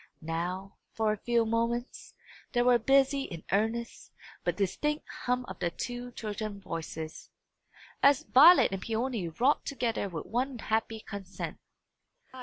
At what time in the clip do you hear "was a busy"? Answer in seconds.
2.65-3.31